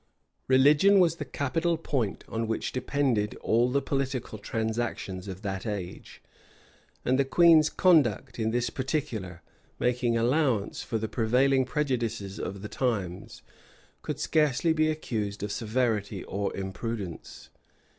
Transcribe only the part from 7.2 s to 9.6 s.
queen's conduct in this particular,